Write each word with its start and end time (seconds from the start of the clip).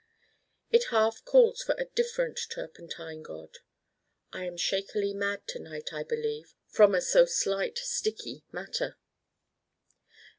It 0.71 0.85
half 0.85 1.23
calls 1.25 1.61
for 1.61 1.75
a 1.77 1.85
different 1.85 2.39
Turpentine 2.49 3.21
God. 3.21 3.59
I 4.33 4.45
am 4.45 4.57
shakily 4.57 5.13
mad 5.13 5.47
tonight, 5.47 5.93
I 5.93 6.01
believe, 6.01 6.55
from 6.65 6.95
a 6.95 7.01
so 7.01 7.25
slight 7.25 7.77
sticky 7.77 8.43
matter. 8.51 8.97